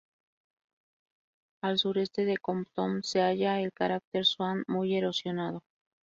Al 1.61 1.77
sureste 1.77 2.25
de 2.25 2.39
Compton 2.39 3.03
se 3.03 3.19
halla 3.21 3.61
el 3.61 3.71
cráter 3.71 4.25
Swann, 4.25 4.63
muy 4.67 4.95
erosionado. 4.95 5.61